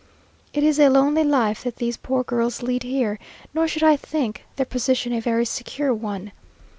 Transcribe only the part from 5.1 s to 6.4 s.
a very secure one.